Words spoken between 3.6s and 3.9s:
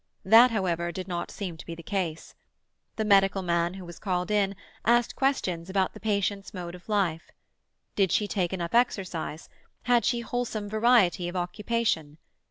who